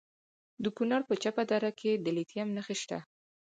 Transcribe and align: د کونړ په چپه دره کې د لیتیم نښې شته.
د 0.63 0.65
کونړ 0.77 1.01
په 1.09 1.13
چپه 1.23 1.43
دره 1.51 1.71
کې 1.79 1.91
د 2.03 2.05
لیتیم 2.17 2.47
نښې 2.55 2.75
شته. 2.81 2.99